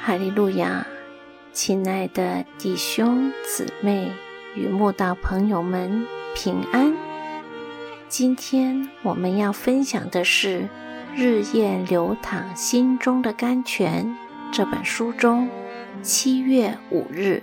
[0.00, 0.86] 哈利路亚，
[1.52, 4.12] 亲爱的弟兄姊妹
[4.54, 6.94] 与慕道朋友们平安。
[8.08, 10.62] 今天我们要分享的是
[11.14, 14.16] 《日夜流淌心中的甘泉》
[14.54, 15.48] 这本书中
[16.02, 17.42] 七月五日，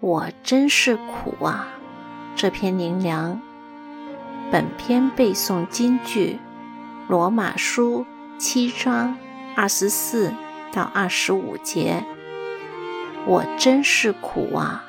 [0.00, 1.68] 我真是苦啊！
[2.36, 3.40] 这篇灵粮，
[4.52, 6.38] 本篇背诵金句：
[7.08, 8.06] 罗马书
[8.38, 9.16] 七章
[9.56, 10.32] 二十四。
[10.72, 12.04] 到二十五节，
[13.26, 14.84] 我真是苦啊！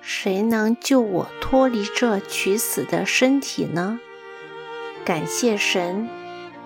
[0.00, 4.00] 谁能救我脱离这取死的身体呢？
[5.04, 6.08] 感谢神，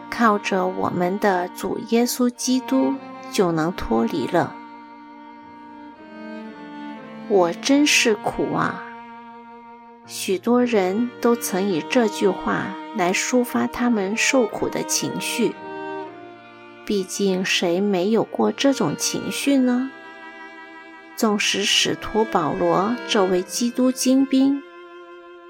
[0.09, 2.95] 靠着我们的主耶稣基督
[3.31, 4.55] 就能脱离了。
[7.29, 8.83] 我真是苦啊！
[10.07, 15.55] 许多人都曾以这句话来抒发他们受苦的情绪。
[16.89, 19.91] 毕竟，谁没有过这种情绪呢？
[21.17, 24.63] 纵使使徒保罗这位基督精兵，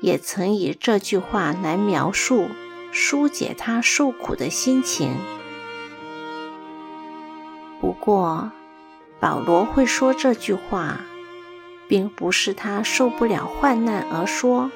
[0.01, 2.49] 也曾以这句话来描述、
[2.91, 5.15] 疏解他受苦的心情。
[7.81, 8.51] 不过，
[9.21, 11.03] 保罗会说这句话，
[11.87, 14.73] 并不是他受不了患难而说，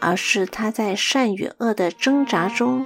[0.00, 2.84] 而是他在善与恶的挣扎中。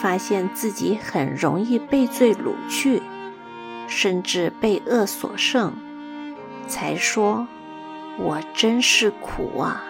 [0.00, 3.02] 发现自己很容易被罪掳去，
[3.88, 5.72] 甚至被恶所胜，
[6.68, 7.48] 才说
[8.20, 9.84] ：“我真是苦啊！”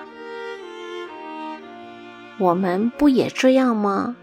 [2.39, 4.17] 我们不也这样吗？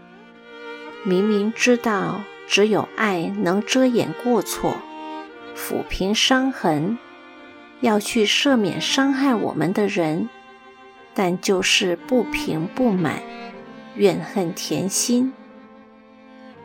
[1.04, 4.76] 明明知道只有爱能遮掩过错、
[5.54, 6.96] 抚平伤痕，
[7.80, 10.28] 要去赦免伤害我们的人，
[11.12, 13.20] 但就是不平不满，
[13.96, 15.32] 怨恨填心。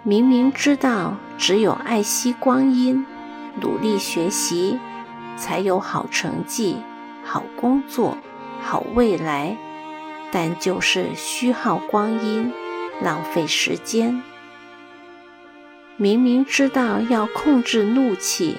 [0.09, 3.05] 明明知道只有爱惜光阴、
[3.61, 4.79] 努力学习，
[5.37, 6.77] 才有好成绩、
[7.23, 8.17] 好工作、
[8.59, 9.55] 好未来，
[10.31, 12.51] 但就是虚耗光阴、
[13.03, 14.23] 浪费时间。
[15.95, 18.57] 明明知道要控制怒气，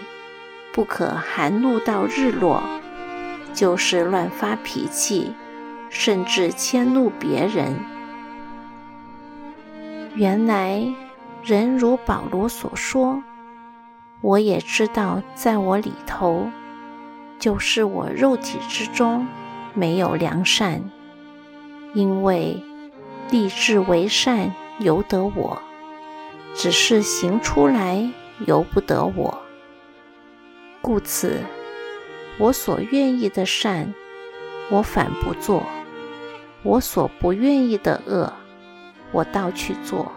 [0.73, 2.63] 不可含怒到日落，
[3.53, 5.33] 就是乱发脾气，
[5.89, 7.85] 甚至迁怒别人。
[10.15, 10.95] 原来。
[11.43, 13.23] 人如保罗所说，
[14.21, 16.51] 我也知道，在我里头，
[17.39, 19.27] 就是我肉体之中
[19.73, 20.83] 没有良善，
[21.95, 22.63] 因为
[23.31, 25.61] 立志为善由得我，
[26.55, 28.07] 只是行出来
[28.47, 29.41] 由不得我。
[30.83, 31.41] 故此，
[32.39, 33.95] 我所愿意的善，
[34.71, 35.63] 我反不做；
[36.63, 38.31] 我所不愿意的恶，
[39.13, 40.13] 我倒去做。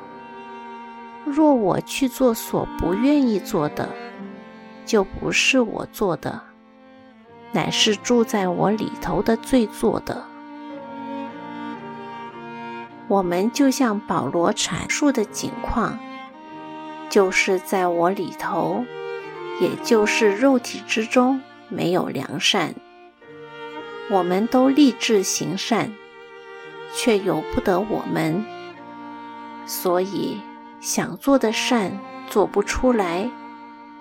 [1.26, 3.90] 若我去做所不愿意做的，
[4.86, 6.42] 就不是我做的，
[7.54, 10.26] 乃是住在我里头的罪做的。
[13.08, 15.98] 我们就像保罗阐述的景况，
[17.10, 18.84] 就是在我里头，
[19.62, 22.76] 也就是肉体之中没有良善。
[24.12, 25.94] 我们都立志行善，
[26.94, 28.44] 却由不得我们，
[29.66, 30.38] 所以。
[30.84, 31.98] 想做的善
[32.30, 33.32] 做不出来，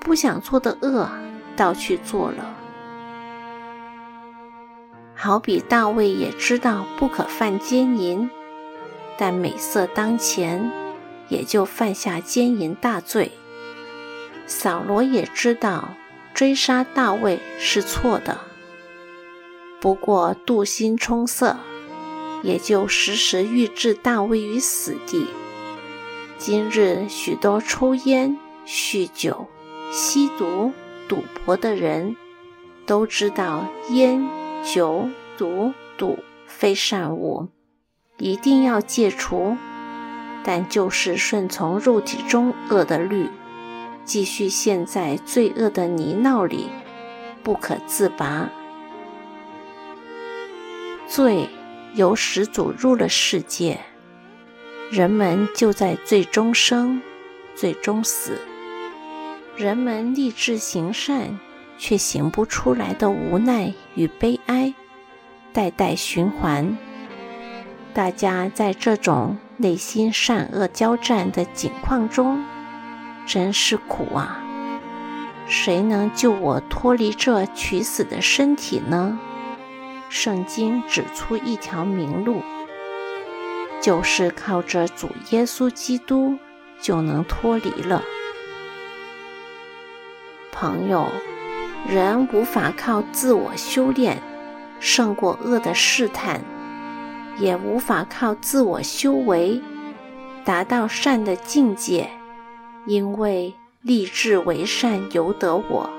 [0.00, 1.08] 不想做的恶
[1.54, 2.56] 倒去做了。
[5.14, 8.28] 好比大卫也知道不可犯奸淫，
[9.16, 10.72] 但美色当前，
[11.28, 13.30] 也就犯下奸淫大罪。
[14.48, 15.90] 扫罗也知道
[16.34, 18.40] 追杀大卫是错的，
[19.80, 21.56] 不过妒心冲色，
[22.42, 25.28] 也就时时欲置大卫于死地。
[26.44, 28.36] 今日许多抽烟、
[28.66, 29.46] 酗酒、
[29.92, 30.72] 吸毒、
[31.08, 32.16] 赌博的人，
[32.84, 34.28] 都知道烟、
[34.64, 35.08] 酒、
[35.38, 36.18] 毒、赌
[36.48, 37.46] 非善物，
[38.18, 39.56] 一定要戒除。
[40.42, 43.28] 但就是顺从肉体中恶的律，
[44.04, 46.66] 继续陷在罪恶的泥淖里，
[47.44, 48.50] 不可自拔。
[51.06, 51.48] 罪
[51.94, 53.78] 由始祖入了世界。
[54.92, 57.00] 人们就在最终生，
[57.54, 58.38] 最终死。
[59.56, 61.40] 人们立志行善，
[61.78, 64.74] 却行不出来的无奈与悲哀，
[65.50, 66.76] 代代循环。
[67.94, 72.44] 大家在这种内心善恶交战的境况中，
[73.26, 74.44] 真是苦啊！
[75.46, 79.18] 谁能救我脱离这取死的身体呢？
[80.10, 82.42] 圣经指出一条明路。
[83.82, 86.38] 就是靠着主耶稣基督
[86.80, 88.02] 就能脱离了。
[90.52, 91.08] 朋友，
[91.88, 94.22] 人无法靠自我修炼
[94.78, 96.40] 胜过恶的试探，
[97.38, 99.60] 也无法靠自我修为
[100.44, 102.08] 达到善的境界，
[102.86, 105.90] 因为立志为善由得我，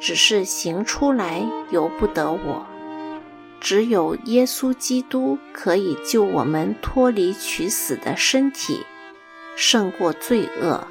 [0.00, 2.66] 只是行出来由不得我。
[3.60, 8.80] 只有耶稣基督可以救我们脱离取死的身体，
[9.54, 10.86] 胜过罪恶。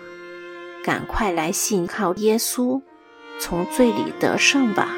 [0.83, 2.81] 赶快来信靠耶稣，
[3.39, 4.95] 从罪里得胜吧。